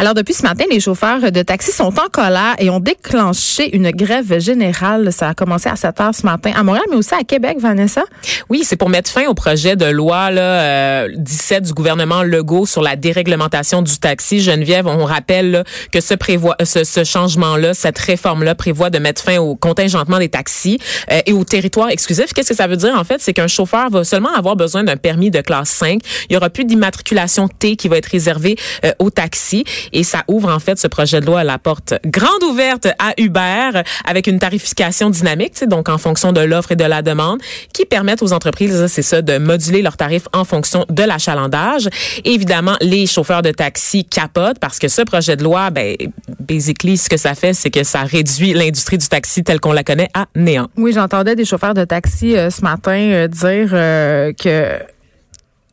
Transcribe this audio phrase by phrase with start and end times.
[0.00, 3.90] Alors, depuis ce matin, les chauffeurs de taxi sont en colère et ont déclenché une
[3.90, 5.12] grève générale.
[5.12, 8.04] Ça a commencé à 7 heures ce matin à Montréal, mais aussi à Québec, Vanessa.
[8.48, 12.64] Oui, c'est pour mettre fin au projet de loi là, euh, 17 du gouvernement Legault
[12.64, 14.40] sur la déréglementation du taxi.
[14.40, 19.24] Geneviève, on rappelle là, que ce, prévoit, ce, ce changement-là, cette réforme-là prévoit de mettre
[19.24, 20.78] fin au contingentement des taxis
[21.10, 22.32] euh, et au territoire exclusif.
[22.34, 23.20] Qu'est-ce que ça veut dire, en fait?
[23.20, 25.98] C'est qu'un chauffeur va seulement avoir besoin d'un permis de classe 5.
[26.30, 28.54] Il y aura plus d'immatriculation T qui va être réservée
[28.84, 29.64] euh, aux taxis.
[29.92, 33.12] Et ça ouvre en fait ce projet de loi à la porte grande ouverte à
[33.18, 37.40] Uber avec une tarification dynamique, donc en fonction de l'offre et de la demande,
[37.72, 41.88] qui permettent aux entreprises, c'est ça, de moduler leurs tarifs en fonction de l'achalandage.
[42.24, 45.96] Évidemment, les chauffeurs de taxi capotent parce que ce projet de loi, ben,
[46.40, 49.84] basically, ce que ça fait, c'est que ça réduit l'industrie du taxi telle qu'on la
[49.84, 50.68] connaît à néant.
[50.76, 54.78] Oui, j'entendais des chauffeurs de taxi euh, ce matin euh, dire euh, que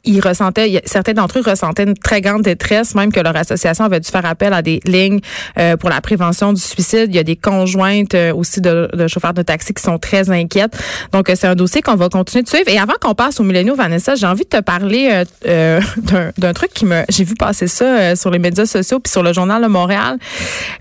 [0.05, 3.99] ils ressentaient, certains d'entre eux ressentaient une très grande détresse, même que leur association avait
[3.99, 5.19] dû faire appel à des lignes
[5.57, 7.07] euh, pour la prévention du suicide.
[7.09, 10.29] Il y a des conjointes euh, aussi de, de, chauffeurs de taxi qui sont très
[10.29, 10.77] inquiètes.
[11.11, 12.67] Donc, euh, c'est un dossier qu'on va continuer de suivre.
[12.67, 15.81] Et avant qu'on passe au milléniaux, Vanessa, j'ai envie de te parler euh,
[16.37, 17.03] d'un truc qui me...
[17.09, 20.17] J'ai vu passer ça sur les médias sociaux puis sur le journal de Montréal.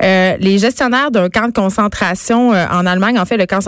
[0.00, 3.60] les gestionnaires d'un camp de concentration en Allemagne, en fait, le camp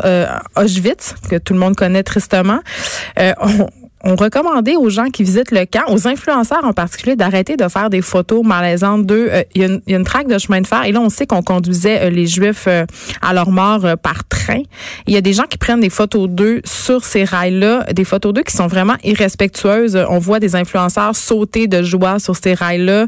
[0.56, 2.60] Auschwitz, que tout le monde connaît tristement,
[3.40, 3.68] ont
[4.04, 7.90] on recommandait aux gens qui visitent le camp, aux influenceurs en particulier, d'arrêter de faire
[7.90, 9.28] des photos malaisantes d'eux.
[9.30, 11.42] Euh, il y, a une traque de chemin de fer et là, on sait qu'on
[11.42, 12.84] conduisait euh, les Juifs euh,
[13.22, 14.62] à leur mort par train.
[15.06, 18.34] Il y a des gens qui prennent des photos d'eux sur ces rails-là, des photos
[18.34, 19.98] d'eux qui sont vraiment irrespectueuses.
[20.08, 23.06] On voit des influenceurs sauter de joie sur ces rails-là.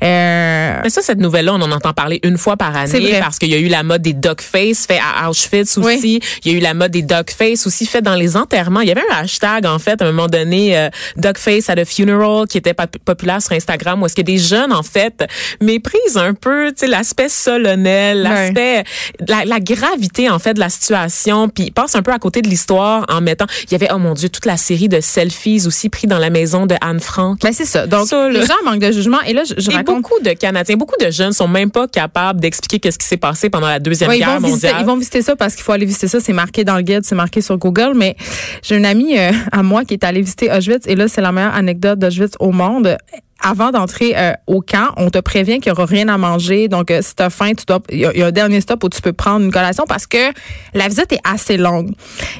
[0.00, 3.54] Mais ça, cette nouvelle-là, on en entend parler une fois par année parce qu'il y
[3.54, 6.20] a eu la mode des dog face fait à Auschwitz aussi.
[6.44, 8.80] Il y a eu la mode des dog face aussi fait dans les enterrements.
[8.80, 10.88] Il y avait un hashtag, en fait, à un moment donné, euh,
[11.36, 12.74] Face at a Funeral qui était
[13.04, 15.24] populaire sur Instagram où est-ce que des jeunes en fait
[15.60, 18.84] méprisent un peu tu sais l'aspect solennel, l'aspect
[19.26, 22.48] la, la, gravité en fait de la situation puis passent un peu à côté de
[22.48, 25.88] l'histoire en mettant il y avait oh mon dieu toute la série de selfies aussi
[25.88, 27.38] pris dans la maison de Anne Frank.
[27.42, 27.86] Ben c'est ça.
[27.86, 30.96] Donc les gens manquent de jugement et là je, je et beaucoup de Canadiens, beaucoup
[31.00, 34.38] de jeunes sont même pas capables d'expliquer qu'est-ce qui s'est passé pendant la deuxième guerre
[34.40, 34.76] ils mondiale.
[34.80, 37.04] ils vont visiter ça parce qu'il faut aller visiter ça, c'est marqué dans le guide,
[37.04, 38.16] c'est marqué sur Google mais
[38.62, 41.32] j'ai une amie euh, à moi qui est allée visiter Auschwitz et là c'est la
[41.32, 42.96] meilleure anecdote d'Auschwitz au monde
[43.40, 46.68] avant d'entrer euh, au camp, on te prévient qu'il y aura rien à manger.
[46.68, 48.88] Donc, euh, si tu as faim, tu dois, il y, a un dernier stop où
[48.88, 50.32] tu peux prendre une collation parce que
[50.74, 51.92] la visite est assez longue.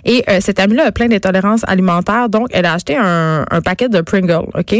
[0.04, 3.88] Et euh, cette amie-là a plein d'intolérances alimentaires, donc elle a acheté un, un paquet
[3.88, 4.72] de Pringles, ok?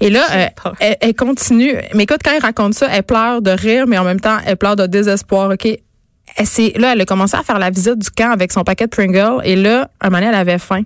[0.00, 0.22] Et là,
[0.80, 1.74] elle, elle, continue.
[1.94, 4.56] Mais écoute, quand elle raconte ça, elle pleure de rire, mais en même temps, elle
[4.56, 5.66] pleure de désespoir, ok?
[6.36, 6.46] Elle,
[6.80, 9.42] là, elle a commencé à faire la visite du camp avec son paquet de Pringles.
[9.44, 10.82] Et là, un moment, elle avait faim.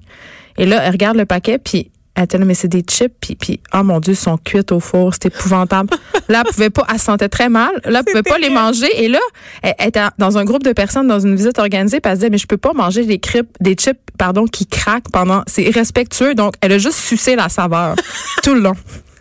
[0.58, 3.34] Et là, elle regarde le paquet, puis elle était là, mais c'est des chips, puis,
[3.34, 5.90] puis oh mon Dieu, ils sont cuits au four, c'était épouvantable.
[6.28, 7.72] là, elle pouvait pas, elle se sentait très mal.
[7.84, 8.88] Là, elle pouvait pas les manger.
[9.02, 9.18] Et là,
[9.62, 12.30] elle, était dans un groupe de personnes dans une visite organisée, puis elle se disait,
[12.30, 15.42] mais je peux pas manger des, cripes, des chips pardon, qui craquent pendant...
[15.48, 16.36] C'est irrespectueux.
[16.36, 17.96] Donc, elle a juste sucé la saveur
[18.44, 18.74] tout le long.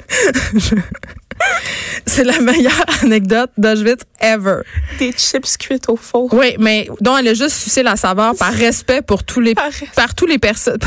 [2.06, 4.62] C'est la meilleure anecdote d'Auschwitz ever.
[5.00, 6.34] Des chips cuites au four.
[6.34, 9.70] Oui, mais dont elle a juste sucé la saveur par respect pour tous les par,
[9.96, 10.78] par tous les personnes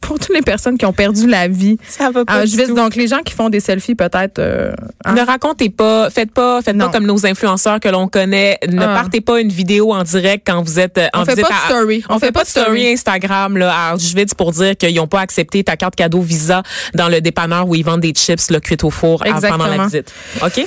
[0.00, 1.78] pour toutes les personnes qui ont perdu la vie.
[1.88, 2.42] Ça va pas.
[2.42, 2.74] Auschwitz.
[2.74, 4.72] Donc les gens qui font des selfies peut-être euh,
[5.04, 5.14] hein?
[5.14, 8.94] ne racontez pas, faites pas faites pas comme nos influenceurs que l'on connaît, ne ah.
[8.94, 12.04] partez pas une vidéo en direct quand vous êtes en on fait pas de story.
[12.08, 15.64] On, fait, pas de story Instagram là à Auschwitz pour dire qu'ils n'ont pas accepté
[15.64, 16.62] ta carte cadeau Visa
[16.94, 20.12] dans le dépanneur où ils vendent des chips le cuites au four pendant la visite.
[20.42, 20.66] OK?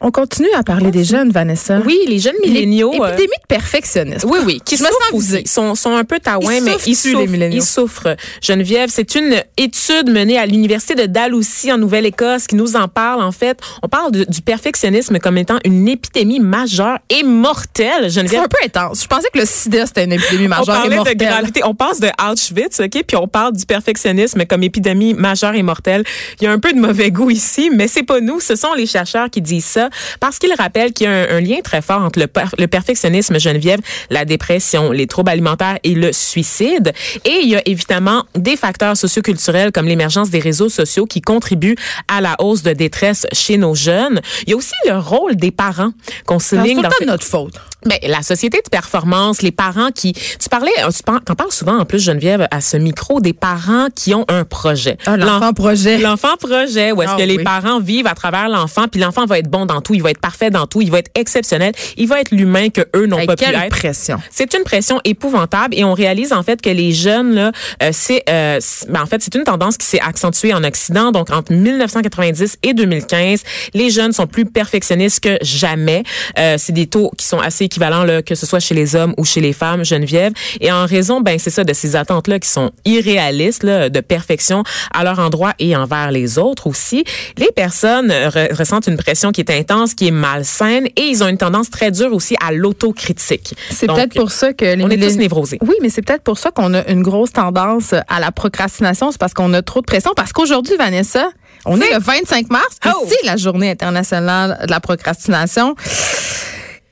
[0.00, 1.80] On continue à parler des jeunes, Vanessa.
[1.86, 2.92] Oui, les jeunes milléniaux.
[2.92, 4.28] Épidémie de perfectionnisme.
[4.28, 4.60] Oui, oui.
[4.64, 8.16] Qui je me sens Ils sont, sont un peu taouins, mais ils souffrent, ils souffrent.
[8.42, 13.22] Geneviève, c'est une étude menée à l'université de Dalhousie en Nouvelle-Écosse qui nous en parle.
[13.22, 18.10] En fait, on parle du perfectionnisme comme étant une épidémie majeure et mortelle.
[18.10, 18.40] Geneviève.
[18.40, 19.02] C'est un peu intense.
[19.02, 21.16] Je pensais que le sida c'était une épidémie majeure et mortelle.
[21.16, 21.60] De gravité.
[21.64, 26.04] On passe de Auschwitz, ok, puis on parle du perfectionnisme comme épidémie majeure et mortelle.
[26.40, 28.40] Il y a un peu de mauvais goût ici, mais c'est pas nous.
[28.40, 29.88] Ce sont les chercheurs qui disent ça
[30.20, 32.26] parce qu'il rappelle qu'il y a un, lien très fort entre le,
[32.58, 33.80] le, perfectionnisme, Geneviève,
[34.10, 36.92] la dépression, les troubles alimentaires et le suicide.
[37.24, 41.76] Et il y a évidemment des facteurs socioculturels comme l'émergence des réseaux sociaux qui contribuent
[42.08, 44.20] à la hausse de détresse chez nos jeunes.
[44.46, 45.92] Il y a aussi le rôle des parents
[46.26, 46.80] qu'on souligne.
[46.82, 47.54] C'est pas notre faute.
[47.84, 51.78] Ben, la société de performance, les parents qui, tu parlais, tu parles, t'en parles souvent
[51.78, 54.96] en plus Geneviève à ce micro des parents qui ont un projet.
[55.06, 55.98] Ah, l'enfant projet.
[55.98, 57.44] L'enfant projet, où est-ce Ah, que les oui.
[57.44, 60.20] parents vivent à travers l'enfant, puis l'enfant va être bon dans tout, il va être
[60.20, 63.36] parfait dans tout, il va être exceptionnel, il va être l'humain que eux n'ont pas
[63.36, 63.68] pu être.
[63.68, 64.18] pression.
[64.30, 67.52] C'est une pression épouvantable et on réalise en fait que les jeunes là,
[67.82, 71.12] euh, c'est euh, ben, en fait c'est une tendance qui s'est accentuée en Occident.
[71.12, 73.42] Donc entre 1990 et 2015,
[73.74, 76.02] les jeunes sont plus perfectionnistes que jamais.
[76.38, 79.14] Euh, c'est des taux qui sont assez équivalents là, que ce soit chez les hommes
[79.18, 80.32] ou chez les femmes, Geneviève.
[80.60, 84.00] Et en raison, ben c'est ça, de ces attentes là qui sont irréalistes là, de
[84.00, 84.62] perfection
[84.92, 87.04] à leur endroit et envers les autres aussi.
[87.36, 91.28] Les personnes re- ressentent une pression qui est intense, qui est malsaine et ils ont
[91.28, 93.54] une tendance très dure aussi à l'autocritique.
[93.70, 95.58] C'est peut-être pour ça que les on est tous névrosés.
[95.62, 99.10] Oui, mais c'est peut-être pour ça qu'on a une grosse tendance à la procrastination.
[99.10, 100.12] C'est parce qu'on a trop de pression.
[100.14, 101.28] Parce qu'aujourd'hui, Vanessa,
[101.66, 102.90] on est le 25 mars, Oh!
[103.08, 105.74] c'est la journée internationale de la procrastination.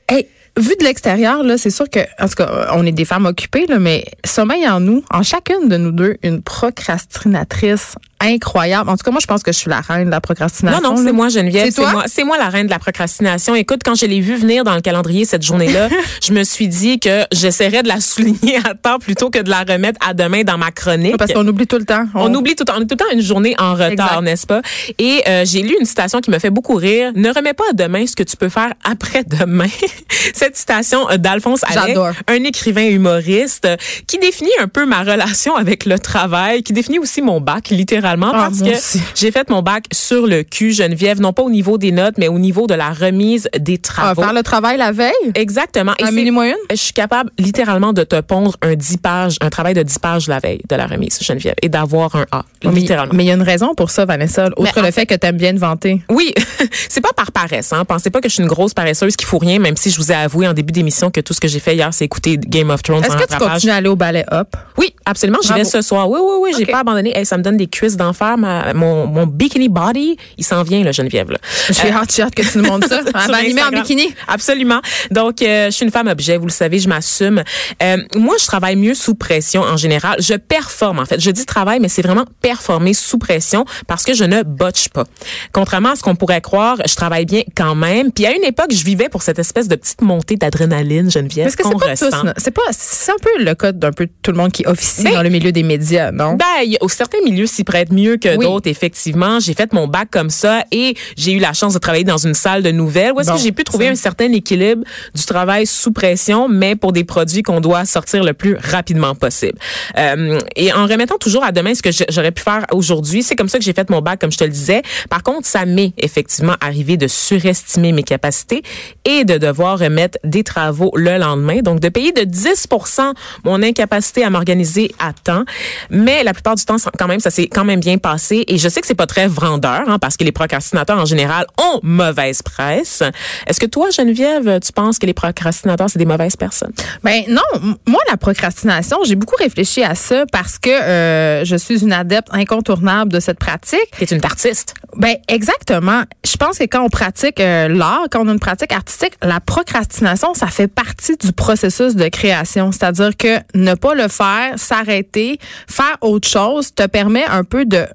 [0.09, 0.27] Hey,
[0.57, 3.65] vu de l'extérieur, là, c'est sûr que, en tout cas, on est des femmes occupées,
[3.67, 8.89] là, mais sommeil en nous, en chacune de nous deux, une procrastinatrice incroyable.
[8.89, 10.81] En tout cas, moi, je pense que je suis la reine de la procrastination.
[10.81, 11.71] Non, non, c'est moi, Geneviève.
[11.71, 13.55] C'est moi, c'est moi la reine de la procrastination.
[13.55, 15.89] Écoute, quand je l'ai vu venir dans le calendrier cette journée-là,
[16.23, 19.63] je me suis dit que j'essaierais de la souligner à temps plutôt que de la
[19.63, 21.17] remettre à demain dans ma chronique.
[21.17, 22.05] Parce qu'on oublie tout le temps.
[22.15, 24.47] On oublie tout le temps, on est tout le temps une journée en retard, n'est-ce
[24.47, 24.61] pas?
[24.99, 27.11] Et euh, j'ai lu une citation qui me fait beaucoup rire.
[27.15, 29.67] Ne remets pas à demain ce que tu peux faire après-demain.
[30.43, 35.55] Cette citation euh, d'Alphonse Allais, un écrivain humoriste euh, qui définit un peu ma relation
[35.55, 38.75] avec le travail, qui définit aussi mon bac littéralement Ah, parce que
[39.15, 42.27] j'ai fait mon bac sur le cul, Geneviève, non pas au niveau des notes, mais
[42.27, 44.21] au niveau de la remise des Ah, travaux.
[44.21, 45.13] faire le travail la veille?
[45.35, 45.93] Exactement.
[45.97, 46.55] Et Un mini-moi une?
[46.71, 50.27] je suis capable littéralement de te pondre un 10 pages, un travail de 10 pages
[50.27, 53.13] la veille de la remise, Geneviève, et d'avoir un A, Mais- littéralement.
[53.15, 55.37] Mais il y a une raison pour ça, Vanessa, outre le fait que tu aimes
[55.37, 56.01] bien te vanter.
[56.09, 56.33] Oui,
[56.89, 57.71] c'est pas par paresse.
[57.71, 57.85] Hein.
[57.85, 60.11] Pensez pas que je suis une grosse paresseuse qui fout rien, même si je vous
[60.11, 62.69] ai avoué en début d'émission que tout ce que j'ai fait hier, c'est écouter Game
[62.69, 64.55] of Thrones Est-ce que tu continues à aller au ballet hop?
[64.77, 65.39] Oui, absolument.
[65.43, 66.09] J'y vais ce soir.
[66.09, 66.51] Oui, oui, oui.
[66.57, 66.71] J'ai Ok.
[66.71, 67.17] pas abandonné.
[67.17, 68.37] Hey, ça me donne des cuisses d'enfer.
[68.37, 71.31] Ma- Mon, mon bikini body, il s'en vient, là, Geneviève.
[71.31, 71.37] Là.
[71.69, 73.01] J'ai hâte, j'ai hâte que tu nous montres ça.
[73.27, 74.13] Elle animer en bikini.
[74.27, 74.81] Absolument.
[75.11, 77.43] Donc, euh, je suis une femme objet, vous le savez, je m'assume.
[77.81, 80.15] Euh, moi, je travaille mieux sous pression en général.
[80.19, 81.19] Je performe, en fait.
[81.19, 85.03] Je dis travail, mais c'est vraiment performer sous pression parce que je ne botche pas.
[85.51, 88.11] Contrairement à ce qu'on pourrait croire, je travaille bien quand même.
[88.11, 91.57] Puis à une époque, je vivais pour cette espèce de petite montée d'adrénaline, Geneviève, Est-ce
[91.57, 92.33] que qu'on c'est pas ressent.
[92.37, 95.13] c'est pas, c'est un peu le cas d'un peu tout le monde qui officie Ben,
[95.13, 96.33] dans le milieu des médias, non?
[96.33, 98.45] Ben, au certains milieux s'y prêtent mieux que Oui.
[98.45, 99.39] d'autres, effectivement.
[99.39, 102.33] J'ai fait mon bac comme ça et j'ai eu la chance de travailler dans une
[102.33, 104.83] salle de nouvelles où est-ce Bon, que j'ai pu trouver un certain équilibre
[105.15, 109.57] du travail sous pression, mais pour des produits qu'on doit sortir le plus rapidement possible.
[109.97, 113.49] Euh, et en remettant toujours à demain ce que j'aurais pu faire aujourd'hui, c'est comme
[113.49, 114.81] ça que j'ai fait mon bac, comme je te le disais.
[115.09, 118.61] Par contre, ça m'est effectivement arrivé de surestimer mes capacités
[119.05, 121.61] et de devoir remettre des travaux le lendemain.
[121.61, 123.13] Donc, de payer de 10%
[123.43, 125.43] mon incapacité à m'organiser à temps.
[125.89, 128.43] Mais la plupart du temps, ça- quand même, ça s'est quand même bien passé.
[128.47, 131.45] Et je sais que c'est pas très vendeur, hein, parce que les procrastinateurs, en général,
[131.57, 133.03] ont mauvaise presse.
[133.47, 136.73] Est-ce que toi, Geneviève, tu penses que les procrastinateurs, c'est des mauvaises personnes?
[137.03, 137.41] Ben non,
[137.85, 142.27] moi la procrastination, j'ai beaucoup réfléchi à ça parce que euh, je suis une adepte
[142.31, 143.79] incontournable de cette pratique.
[143.97, 144.73] T'es une artiste.
[144.95, 146.03] Ben exactement.
[146.25, 149.39] Je pense que quand on pratique euh, l'art, quand on a une pratique artistique, la
[149.39, 152.71] procrastination, ça fait partie du processus de création.
[152.71, 157.85] C'est-à-dire que ne pas le faire, s'arrêter, faire autre chose, te permet un peu de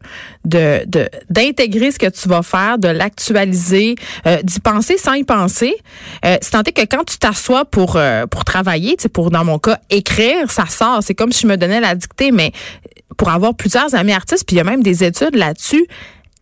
[0.44, 3.96] de de- d'intégrer ce que tu vas faire, de l'actualiser,
[4.26, 5.74] euh, d'y penser sans y penser.
[6.24, 9.78] Euh, c'est tant que quand tu t'assois pour euh, pour travailler, pour dans mon cas
[9.90, 11.00] écrire, ça sort.
[11.02, 12.52] C'est comme si je me donnais la dictée, mais
[13.16, 15.86] pour avoir plusieurs amis artistes, puis il y a même des études là-dessus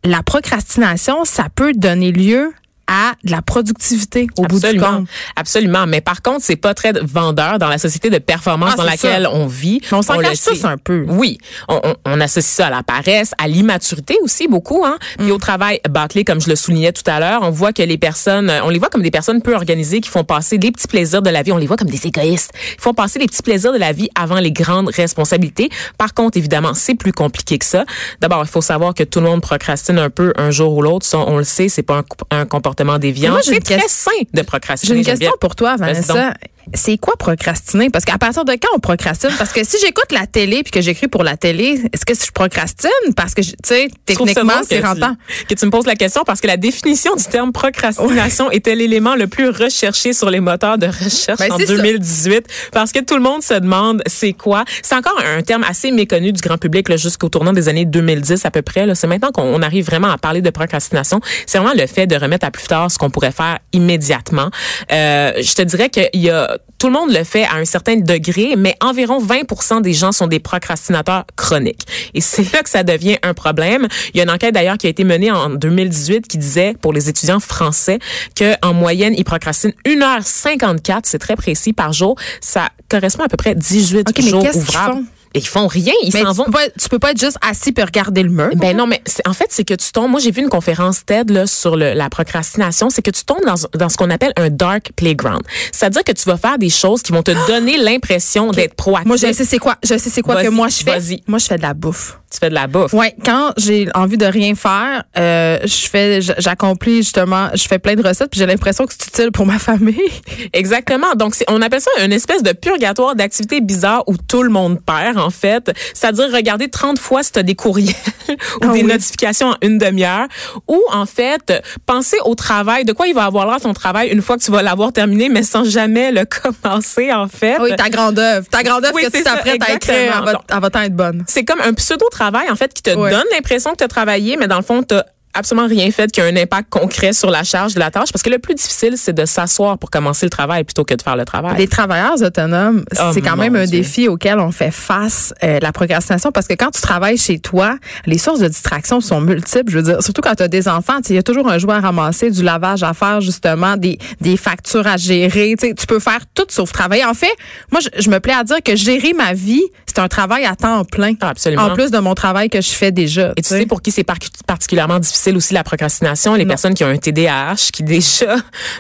[0.05, 2.53] la procrastination, ça peut donner lieu
[2.87, 5.07] à de la productivité au bout du compte.
[5.35, 5.87] Absolument.
[5.87, 9.23] Mais par contre, c'est pas très vendeur dans la société de performance Ah, dans laquelle
[9.25, 9.33] ça.
[9.35, 9.81] on vit.
[9.91, 11.05] Mais on s'en cache tous un peu.
[11.09, 11.39] Oui,
[11.69, 14.85] on, on- on associe ça à la paresse, à l'immaturité aussi beaucoup.
[14.85, 14.99] Hein?
[15.19, 15.23] Mm.
[15.23, 17.99] Puis au travail bâclé, comme je le soulignais tout à l'heure, on voit que les
[17.99, 21.23] personnes, on les voit comme des personnes peu organisées qui font passer des petits plaisirs
[21.23, 21.53] de la vie.
[21.53, 22.53] On les voit comme des égoïstes.
[22.79, 25.71] Ils font passer les petits plaisirs de la vie avant les grandes responsabilités.
[25.99, 27.85] Par contre, évidemment, c'est plus compliqué que ça.
[28.21, 31.07] D'abord, il faut savoir que tout le monde procrastine un peu un jour ou l'autre.
[31.15, 31.99] On le sait, c'est pas
[32.31, 33.33] un, un comportement déviant.
[33.33, 34.99] Moi, j'ai C'est une très sain de J'ai procrastiner.
[34.99, 36.35] une question pour toi, Vanessa.
[36.75, 37.91] C'est quoi procrastiner?
[37.91, 39.31] Parce qu'à partir de quand on procrastine?
[39.39, 42.31] Parce que si j'écoute la télé puis que j'écris pour la télé, est-ce que je
[42.33, 42.91] procrastine?
[43.17, 45.17] Parce que, tu sais, techniquement, c'est rentant.
[45.49, 49.15] Que tu me poses la question parce que la définition du terme procrastination était l'élément
[49.15, 51.77] le plus recherché sur les moteurs de recherche Ben, en c'est ça.
[51.77, 54.65] 2018 parce que tout le monde se demande c'est quoi?
[54.83, 58.51] C'est encore un terme assez méconnu du grand public jusqu'au tournant des années 2010 à
[58.51, 58.95] peu près.
[58.95, 61.21] C'est maintenant qu'on on arrive vraiment à parler de procrastination.
[61.47, 64.51] C'est vraiment le fait de remettre à plus tard ce qu'on pourrait faire immédiatement.
[64.93, 67.97] Euh, je te dirais qu'il y a tout le monde le fait à un certain
[67.97, 71.87] degré, mais environ 20% des gens sont des procrastinateurs chroniques.
[72.15, 73.89] Et c'est là que ça devient un problème.
[74.13, 76.93] Il y a une enquête d'ailleurs qui a été menée en 2018 qui disait pour
[76.93, 77.99] les étudiants français
[78.35, 82.17] que en moyenne ils procrastinent 1h54, c'est très précis par jour.
[82.41, 85.03] Ça correspond à peu près 18 OK, mais jours ouvrables.
[85.37, 86.45] Et ils font rien, ils s'en vont.
[86.45, 88.51] peux, tu peux pas être juste assis puis regarder le mur.
[88.57, 90.11] Ben non, mais en fait, c'est que tu tombes.
[90.11, 92.91] Moi, j'ai vu une conférence TED là, sur le- la procrastination.
[92.91, 95.43] C'est que tu tombes dans, dans ce qu'on appelle un dark playground.
[95.73, 99.07] C'est-à-dire que tu vas faire des choses qui vont te donner l'impression d'être proactif.
[99.09, 99.77] Moi, je sais c'est quoi.
[99.85, 100.99] Je sais c'est quoi que moi je fais.
[100.99, 101.23] vas-y.
[101.27, 102.19] Moi, je fais de la bouffe.
[102.33, 102.93] Tu fais de la bouffe?
[102.93, 107.95] Ouais, quand j'ai envie de rien faire, euh, je fais, j'accomplis justement, je fais plein
[107.95, 110.01] de recettes, puis j'ai l'impression que c'est utile pour ma famille.
[110.53, 111.15] Exactement.
[111.15, 115.19] Donc, on appelle ça une espèce de purgatoire d'activités bizarres où tout le monde perd,
[115.27, 115.71] en fait.
[115.95, 117.95] C'est-à-dire regarder 30 fois si tu as des courriels
[118.29, 118.85] ou Ah des oui.
[118.85, 120.27] notifications en une demi-heure.
[120.69, 124.23] Ou, en fait, penser au travail, de quoi il va avoir l'air ton travail une
[124.23, 126.25] fois que tu vas l'avoir terminé, mais sans jamais le
[126.63, 127.57] commencer, en fait.
[127.61, 130.43] Oui, ta grande œuvre, ta grande œuvre Oui, que tu t'apprêtes à écrire, elle va,
[130.49, 131.25] elle va être bonne.
[131.27, 134.47] c'est comme un pseudo-travail, en fait, qui te donne l'impression que tu as travaillé, mais
[134.49, 134.95] dans le fond, tu
[135.37, 138.13] absolument rien fait qui a un impact concret sur la charge de la tâche.
[138.13, 141.03] Parce que le plus difficile, c'est de s'asseoir pour commencer le travail plutôt que de
[141.03, 141.57] faire le travail.
[141.59, 145.73] Les travailleurs autonomes, Oh, c'est quand même un défi auquel on fait face, euh, la
[145.73, 147.77] procrastination, parce que quand tu travailles chez toi,
[148.07, 149.71] les sources de distraction sont multiples.
[149.71, 151.75] Je veux dire, surtout quand tu as des enfants, il y a toujours un jouet
[151.75, 155.55] à ramasser, du lavage à faire, justement, des, des factures à gérer.
[155.59, 157.05] Tu peux faire tout sauf travailler.
[157.05, 157.33] En fait,
[157.71, 159.63] moi, je, je me plais à dire que gérer ma vie,
[159.97, 161.15] c'est un travail à temps plein.
[161.23, 161.63] Ah, absolument.
[161.65, 163.33] En plus de mon travail que je fais déjà.
[163.37, 166.85] Et tu sais pour qui c'est par- particulièrement difficile aussi la procrastination, les personnes qui
[166.85, 168.37] ont un TDAH, qui déjà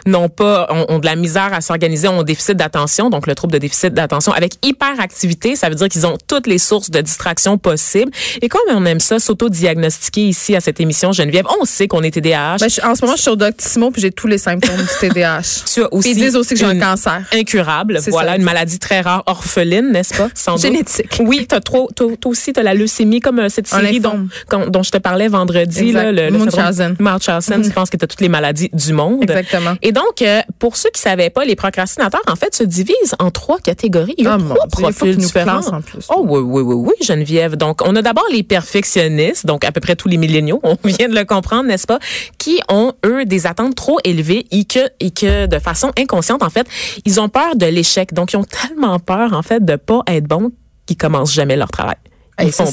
[0.06, 3.35] n'ont pas, ont, ont de la misère à s'organiser, ont un déficit d'attention, donc le
[3.35, 7.00] trouble de déficit d'attention, avec hyperactivité, ça veut dire qu'ils ont toutes les sources de
[7.00, 8.11] distraction possibles.
[8.42, 12.11] Et comme on aime ça, s'auto-diagnostiquer ici à cette émission, Geneviève, on sait qu'on est
[12.11, 12.56] TDAH.
[12.61, 14.88] Ben, je- en ce moment, je suis au Doctissimo puis j'ai tous les symptômes du
[15.08, 15.40] TDAH.
[15.73, 17.23] tu as aussi Puis ils disent aussi que j'ai un cancer.
[17.32, 18.00] incurable.
[18.08, 18.37] Voilà, ça.
[18.37, 20.28] une maladie très rare, orpheline, n'est-ce pas?
[20.35, 20.62] Sans doute.
[20.62, 21.05] Génétique.
[21.20, 24.28] Oui, t'as trop, toi aussi, t'as la leucémie comme euh, cette série dont,
[24.68, 27.62] dont je te parlais vendredi, là, le, le Munchausen.
[27.62, 29.22] tu penses que t'as toutes les maladies du monde.
[29.22, 29.75] Exactement.
[29.82, 33.30] Et donc, euh, pour ceux qui savaient pas, les procrastinateurs, en fait, se divisent en
[33.30, 34.14] trois catégories.
[34.18, 35.66] Il y a mon trois profils différents.
[35.68, 36.06] en plus.
[36.14, 37.56] Oh oui, oui, oui, oui, Geneviève.
[37.56, 41.08] Donc, on a d'abord les perfectionnistes, donc à peu près tous les milléniaux, on vient
[41.08, 41.98] de le comprendre, n'est-ce pas,
[42.38, 46.50] qui ont, eux, des attentes trop élevées et que, et que de façon inconsciente, en
[46.50, 46.66] fait,
[47.04, 48.12] ils ont peur de l'échec.
[48.12, 50.52] Donc, ils ont tellement peur, en fait, de pas être bons
[50.86, 51.96] qu'ils commencent jamais leur travail.
[52.38, 52.66] Hey, ça,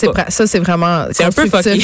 [0.46, 1.06] c'est vraiment.
[1.12, 1.80] C'est un peu fucké.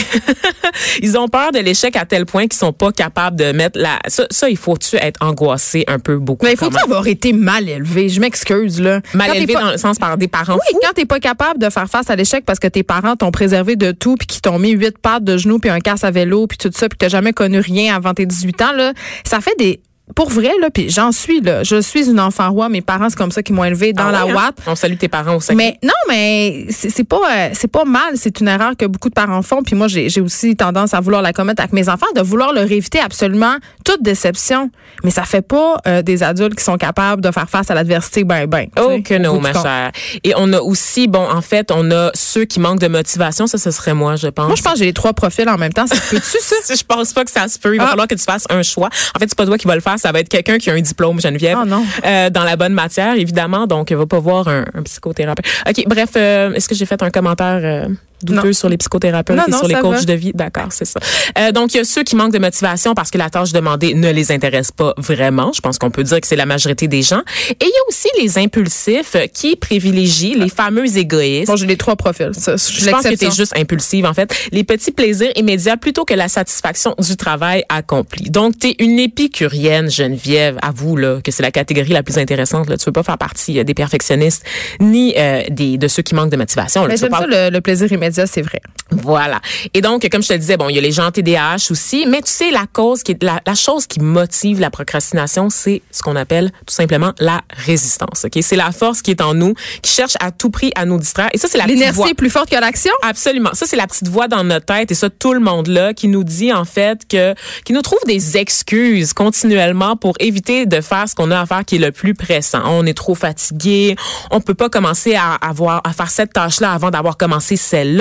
[1.01, 3.99] ils ont peur de l'échec à tel point qu'ils sont pas capables de mettre la.
[4.09, 6.45] Ça, ça il faut-tu être angoissé un peu beaucoup?
[6.45, 6.83] Mais il quand faut même.
[6.83, 8.09] avoir été mal élevé.
[8.09, 8.99] Je m'excuse, là.
[9.13, 10.79] mal Quand élevé pas- dans le sens par des parents Oui, fous?
[10.83, 13.77] quand t'es pas capable de faire face à l'échec parce que tes parents t'ont préservé
[13.77, 16.47] de tout puis qu'ils t'ont mis huit pattes de genoux puis un casse à vélo
[16.47, 18.91] puis tout ça puis que t'as jamais connu rien avant tes 18 ans, là,
[19.23, 19.79] ça fait des
[20.15, 21.63] pour vrai, là, puis j'en suis, là.
[21.63, 22.69] Je suis une enfant roi.
[22.69, 24.35] Mes parents, c'est comme ça qu'ils m'ont élevé dans Ah la ouais, hein?
[24.35, 24.57] ouate.
[24.67, 25.39] On salue tes parents au.
[25.55, 28.13] Mais non, mais c'est pas euh, c'est pas mal.
[28.15, 29.61] C'est une erreur que beaucoup de parents font.
[29.63, 32.69] Puis moi, j'ai aussi tendance à vouloir la commettre avec mes enfants, de vouloir leur
[32.71, 34.69] éviter absolument toute déception.
[35.03, 38.23] Mais ça fait pas euh, des adultes qui sont capables de faire face à l'adversité
[38.23, 38.67] ben ben.
[38.79, 39.91] Oh que non, ma chère.
[40.23, 43.47] Et on a aussi, bon, en fait, on a ceux qui manquent de motivation.
[43.47, 44.47] Ça, ce serait moi, je pense.
[44.47, 45.87] Moi, je pense que j'ai les trois profils en même temps.
[45.87, 46.55] Ça se peut-tu, ça?
[46.75, 47.75] je pense pas que ça se peut.
[47.75, 47.89] Il va Ah.
[47.89, 48.89] falloir que tu fasses un choix.
[49.15, 49.98] En fait, c'est pas toi qui va le faire.
[49.99, 51.57] Ça va être quelqu'un qui a un diplôme, Geneviève.
[51.61, 51.85] Ah, non.
[52.05, 53.67] Euh, dans la bonne matière, évidemment.
[53.67, 55.45] Donc, va pas voir un, un psychothérapeute.
[55.67, 57.87] OK, bref, euh, est-ce que j'ai fait un commentaire euh,
[58.23, 58.53] douteux Non.
[58.53, 60.05] sur les psychothérapeutes Non, et non, sur les coachs va.
[60.05, 60.31] de vie?
[60.33, 60.99] D'accord, c'est ça.
[61.37, 63.93] Euh, donc, il y a ceux qui manquent de motivation parce que la tâche demandée
[63.93, 65.51] ne les intéresse pas vraiment.
[65.53, 67.21] Je pense qu'on peut dire que c'est la majorité des gens.
[67.49, 71.47] Et il y a aussi les impulsifs qui privilégient les fameux égoïstes.
[71.47, 72.29] Bon, j'ai les trois profils.
[72.33, 73.29] Ça, je pense que l'exception.
[73.29, 74.33] tu juste impulsive, en fait.
[74.51, 78.29] Les petits plaisirs immédiats plutôt que la satisfaction du travail accompli.
[78.29, 80.57] Donc, tu es une épicurienne, Geneviève.
[80.61, 82.69] Avoue là, que c'est la catégorie la plus intéressante.
[82.69, 82.77] Là.
[82.77, 84.43] Tu veux pas faire partie euh, des perfectionnistes
[84.79, 86.81] ni euh, des, de ceux qui manquent de motivation.
[86.83, 86.87] Là.
[86.89, 88.61] Mais Tu veux j'aime pas- ça, le, le plaisir immédiat, c'est vrai.
[88.91, 89.39] Voilà.
[89.73, 92.05] Et donc, comme je te le disais, bon, il y a les gens TDAH aussi,
[92.07, 95.81] mais tu sais, la cause qui est, la, la chose qui motive la procrastination, c'est
[95.91, 98.25] ce qu'on appelle tout simplement la résistance.
[98.25, 100.97] Ok, c'est la force qui est en nous, qui cherche à tout prix à nous
[100.97, 101.29] distraire.
[101.33, 102.09] Et ça, c'est la voix.
[102.09, 102.91] est plus forte que l'action?
[103.03, 103.51] Absolument.
[103.53, 106.07] Ça, c'est la petite voix dans notre tête et ça, tout le monde là qui
[106.07, 111.07] nous dit en fait que, qui nous trouve des excuses continuellement pour éviter de faire
[111.07, 112.61] ce qu'on a à faire qui est le plus pressant.
[112.65, 113.95] On est trop fatigué,
[114.31, 117.98] on peut pas commencer à avoir à faire cette tâche-là avant d'avoir commencé celle-là,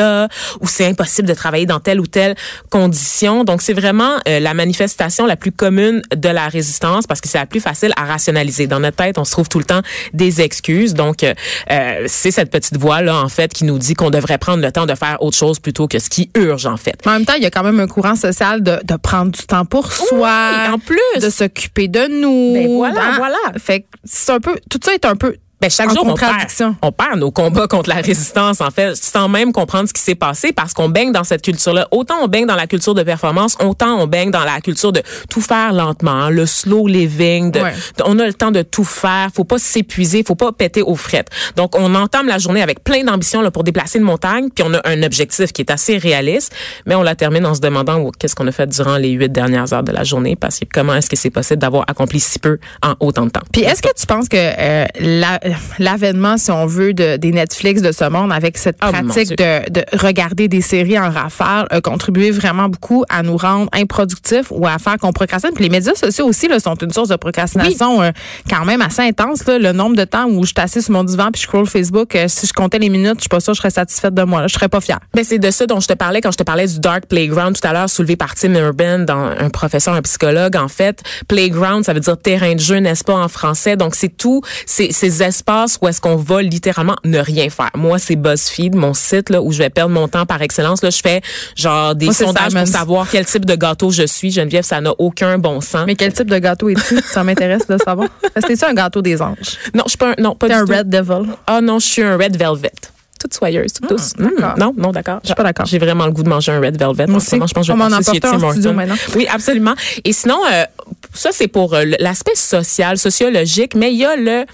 [0.60, 2.34] ou c'est impossible de travailler dans telle ou telle
[2.70, 3.44] condition.
[3.44, 7.38] Donc, c'est vraiment euh, la manifestation la plus commune de la résistance parce que c'est
[7.38, 8.66] la plus facile à rationaliser.
[8.66, 10.94] Dans notre tête, on se trouve tout le temps des excuses.
[10.94, 11.34] Donc, euh,
[11.70, 14.86] euh, c'est cette petite voix-là, en fait, qui nous dit qu'on devrait prendre le temps
[14.86, 17.00] de faire autre chose plutôt que ce qui urge, en fait.
[17.06, 19.42] En même temps, il y a quand même un courant social de, de prendre du
[19.46, 20.70] temps pour soi.
[20.72, 20.98] en plus.
[21.20, 22.54] De s'occuper de nous.
[22.54, 23.14] Ben voilà, hein?
[23.16, 23.38] voilà.
[23.58, 26.14] Fait que c'est un peu, tout ça est un peu Ben, chaque En jour, on
[26.14, 30.00] perd, on perd nos combats contre la résistance, en fait, sans même comprendre ce qui
[30.00, 31.88] s'est passé parce qu'on baigne dans cette culture-là.
[31.90, 35.02] Autant on baigne dans la culture de performance, autant on baigne dans la culture de
[35.28, 37.72] tout faire lentement, hein, le slow living, de, Ouais.
[37.96, 40.94] de- on a le temps de tout faire, faut pas s'épuiser, faut pas péter aux
[40.94, 41.28] frettes.
[41.56, 44.72] Donc, on entame la journée avec plein d'ambition là, pour déplacer une montagne, puis on
[44.74, 46.54] a un objectif qui est assez réaliste,
[46.86, 49.32] mais on la termine en se demandant oh, qu'est-ce qu'on a fait durant les huit
[49.32, 50.36] dernières heures de la journée?
[50.36, 53.42] Parce que comment est-ce que c'est possible d'avoir accompli si peu en autant de temps?
[53.52, 55.40] Puis est-ce que tu penses que euh, la-
[55.78, 59.70] l'avènement, si on veut, de, des Netflix de ce monde avec cette mon pratique de,
[59.70, 64.66] de regarder des séries en rafale a contribué vraiment beaucoup à nous rendre improductifs ou
[64.66, 65.50] à faire qu'on procrastine.
[65.54, 68.10] Puis les médias sociaux aussi là, sont une source de procrastination euh,
[68.48, 69.46] quand même assez intense.
[69.46, 69.58] Là.
[69.58, 72.26] Le nombre de temps où je assise sur mon divan puis je scroll Facebook, euh,
[72.28, 74.40] si je comptais les minutes, je suis pas sûre que je serais satisfaite de moi.
[74.40, 74.46] Là.
[74.48, 74.98] Je serais pas fière.
[75.14, 77.58] Ben c'est de ça dont je te parlais quand je te parlais du dark playground
[77.58, 81.84] tout à l'heure soulevé par Tim Urban dans un professeur un psychologue en fait playground
[81.84, 83.76] ça veut dire terrain de jeu n'est-ce pas en français?
[83.76, 87.98] Donc c'est tout ces, ces espaces où est-ce qu'on va littéralement ne rien faire moi
[87.98, 91.00] c'est BuzzFeed mon site là où je vais perdre mon temps par excellence là je
[91.00, 91.20] fais
[91.56, 94.92] genre des Moi, sondages pour savoir quel type de gâteau je suis Geneviève ça n'a
[94.98, 96.98] aucun bon sens Mais quel type de gâteau es-tu?
[97.08, 98.08] Ça m'intéresse de savoir.
[98.34, 99.58] Est-ce un gâteau des anges?
[99.74, 100.72] non je suis pas un, non pas du un tout.
[100.72, 101.30] Red Devil?
[101.46, 102.72] ah non je suis un red velvet
[103.18, 104.12] toute soyeuse, toute douce.
[104.18, 104.54] Ah, d'accord.
[104.56, 105.18] Mm, non, non, d'accord.
[105.22, 105.66] Je suis pas d'accord.
[105.66, 107.06] J'ai vraiment le goût de manger un Red Velvet.
[107.06, 107.34] Moi en aussi.
[107.34, 108.94] Je pense que je On vais un Tim en studio maintenant.
[109.16, 109.74] Oui, absolument.
[110.04, 110.64] Et sinon, euh,
[111.12, 114.44] ça, c'est pour euh, l'aspect social, sociologique, mais il y a le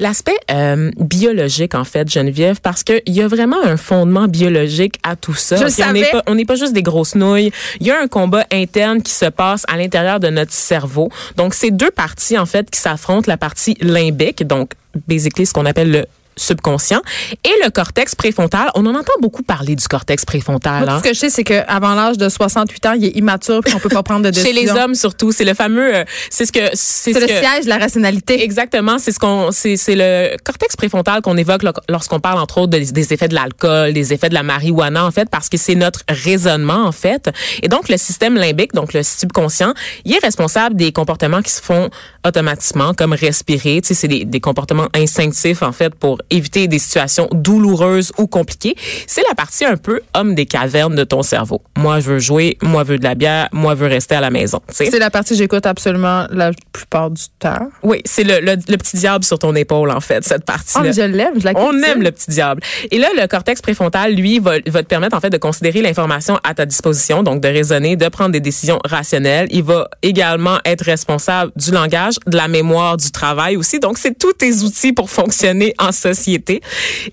[0.00, 5.14] l'aspect euh, biologique, en fait, Geneviève, parce qu'il y a vraiment un fondement biologique à
[5.14, 5.56] tout ça.
[5.56, 7.52] Je on n'est pas, on pas juste des grosses nouilles.
[7.80, 11.10] Il y a un combat interne qui se passe à l'intérieur de notre cerveau.
[11.36, 13.26] Donc, c'est deux parties, en fait, qui s'affrontent.
[13.28, 14.72] La partie limbique, donc,
[15.06, 16.06] basically, ce qu'on appelle le
[16.40, 17.00] subconscient
[17.44, 18.68] et le cortex préfrontal.
[18.74, 20.84] On en entend beaucoup parler du cortex préfrontal.
[20.84, 20.96] Moi, hein.
[21.00, 23.74] tout ce que je sais, c'est qu'avant l'âge de 68 ans, il est immature puis
[23.74, 24.74] on peut pas prendre de Chez décision.
[24.74, 27.64] les hommes surtout, c'est le fameux, euh, c'est ce que, c'est ce le que, siège
[27.64, 28.42] de la rationalité.
[28.42, 32.58] Exactement, c'est ce qu'on, c'est, c'est le cortex préfrontal qu'on évoque lo- lorsqu'on parle entre
[32.58, 35.56] autres des, des effets de l'alcool, des effets de la marijuana en fait, parce que
[35.56, 37.30] c'est notre raisonnement en fait.
[37.62, 41.60] Et donc le système limbique, donc le subconscient, il est responsable des comportements qui se
[41.62, 41.90] font
[42.26, 43.80] automatiquement, comme respirer.
[43.82, 48.26] Tu sais, c'est des, des comportements instinctifs en fait pour éviter des situations douloureuses ou
[48.26, 48.74] compliquées.
[49.06, 51.62] C'est la partie un peu homme des cavernes de ton cerveau.
[51.76, 54.20] Moi, je veux jouer, moi, je veux de la bière, moi, je veux rester à
[54.20, 54.60] la maison.
[54.68, 57.68] C'est la partie que j'écoute absolument la plupart du temps.
[57.82, 60.82] Oui, c'est le, le, le petit diable sur ton épaule, en fait, cette Oh, partie-là.
[60.84, 62.62] mais je l'aime, je la On aime le petit diable.
[62.90, 66.38] Et là, le cortex préfrontal, lui, va, va te permettre, en fait, de considérer l'information
[66.44, 69.48] à ta disposition, donc de raisonner, de prendre des décisions rationnelles.
[69.50, 73.80] Il va également être responsable du langage, de la mémoire, du travail aussi.
[73.80, 76.19] Donc, c'est tous tes outils pour fonctionner en société.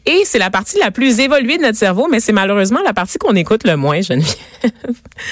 [0.06, 3.17] Et c'est la partie la plus évoluée de notre cerveau, mais c'est malheureusement la partie
[3.17, 4.36] qu'on écoute le moins, Geneviève.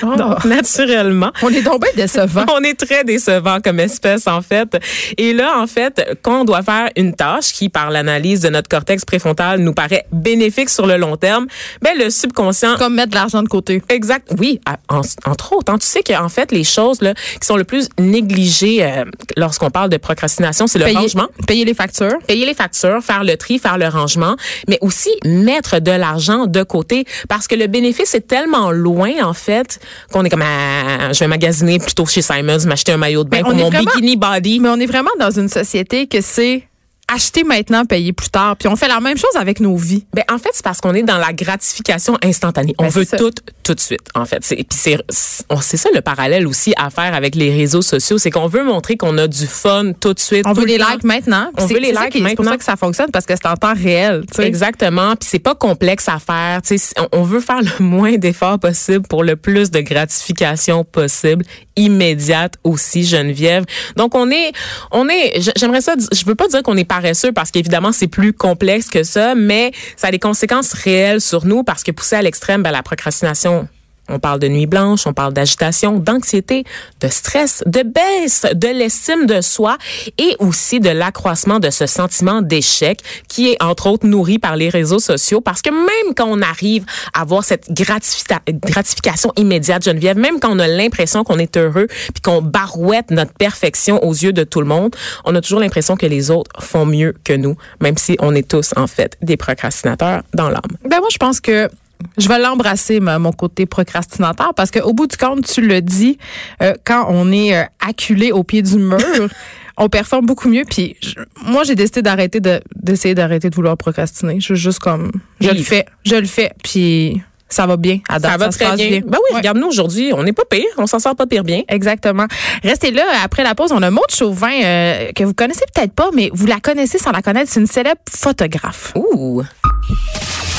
[0.03, 0.15] Oh.
[0.17, 1.31] Donc, naturellement.
[1.41, 2.45] On est donc bien décevant.
[2.53, 4.77] On est très décevant comme espèce, en fait.
[5.17, 8.69] Et là, en fait, quand on doit faire une tâche qui, par l'analyse de notre
[8.69, 11.47] cortex préfrontal, nous paraît bénéfique sur le long terme,
[11.81, 13.81] ben, le subconscient Comme mettre de l'argent de côté.
[13.89, 14.31] Exact.
[14.39, 14.59] Oui,
[14.89, 15.71] en- entre autres.
[15.73, 15.77] hein.
[15.77, 19.05] tu sais qu'en fait, les choses là, qui sont le plus négligées euh,
[19.37, 21.27] lorsqu'on parle de procrastination, c'est le Payer, rangement.
[21.47, 22.17] payer les factures.
[22.27, 24.35] Payer les factures, faire le tri, faire le rangement,
[24.67, 29.33] mais aussi mettre de l'argent de côté parce que le bénéfice est tellement loin en
[29.33, 29.79] fait
[30.11, 33.37] qu'on est comme ah, je vais magasiner plutôt chez Simons, m'acheter un maillot de bain
[33.37, 34.59] Mais pour mon vraiment- bikini body.
[34.59, 36.63] Mais on est vraiment dans une société que c'est
[37.13, 38.55] acheter maintenant, payer plus tard.
[38.57, 40.05] Puis on fait la même chose avec nos vies.
[40.13, 42.73] Ben en fait, c'est parce qu'on est dans la gratification instantanée.
[42.79, 43.17] On Ben, veut ça.
[43.17, 43.31] tout
[43.63, 44.01] tout de suite.
[44.15, 47.81] En fait, c'est puis c'est c'est- ça le parallèle aussi à faire avec les réseaux
[47.81, 50.45] sociaux, c'est qu'on veut montrer qu'on a du fun tout de suite.
[50.47, 50.91] On veut le les temps.
[50.91, 51.51] likes maintenant.
[51.57, 52.51] On veut les likes qui- C'est pour maintenant.
[52.51, 54.23] ça que ça fonctionne parce que c'est en temps réel.
[54.31, 54.47] tu sais.
[54.47, 56.61] Exactement, puis c'est pas complexe à faire.
[56.97, 61.43] On, on veut faire le moins d'efforts possible pour le plus de gratification possible,
[61.75, 63.65] immédiate aussi, Geneviève.
[63.95, 64.51] Donc on est,
[64.91, 65.41] on est.
[65.55, 65.95] J'aimerais ça.
[66.11, 69.71] Je veux pas dire qu'on est paresseux parce qu'évidemment c'est plus complexe que ça, mais
[69.95, 73.67] ça a des conséquences réelles sur nous parce que poussé à l'extrême, ben, la procrastination
[74.09, 76.63] On parle de nuit blanche, on parle d'agitation, d'anxiété,
[77.01, 79.77] de stress, de baisse de l'estime de soi
[80.17, 84.69] et aussi de l'accroissement de ce sentiment d'échec qui est entre autres nourri par les
[84.69, 90.39] réseaux sociaux parce que même quand on arrive à avoir cette gratification immédiate, Geneviève, même
[90.39, 94.43] quand on a l'impression qu'on est heureux puis qu'on barouette notre perfection aux yeux de
[94.43, 97.97] tout le monde, on a toujours l'impression que les autres font mieux que nous, même
[97.97, 100.61] si on est tous en fait des procrastinateurs dans l'âme.
[100.87, 101.69] Ben moi je pense que
[102.17, 106.17] je vais l'embrasser, mon côté procrastinateur, parce qu'au bout du compte, tu le dis,
[106.61, 108.99] euh, quand on est euh, acculé au pied du mur,
[109.77, 110.63] on performe beaucoup mieux.
[110.69, 110.95] Puis
[111.43, 114.39] moi, j'ai décidé d'arrêter de d'essayer d'arrêter de vouloir procrastiner.
[114.39, 117.99] Je juste comme, je le fais, je le fais, puis ça va bien.
[118.09, 119.01] À ça va très bien.
[119.05, 121.61] Ben oui, regarde-nous aujourd'hui, on n'est pas pire, on s'en sort pas pire bien.
[121.67, 122.25] Exactement.
[122.63, 126.09] Restez là, après la pause, on a Maud Chauvin euh, que vous connaissez peut-être pas,
[126.13, 128.93] mais vous la connaissez sans la connaître, c'est une célèbre photographe.
[128.95, 129.43] Ouh.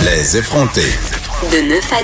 [0.05, 0.93] Les effrontés.
[1.43, 2.03] De 9 à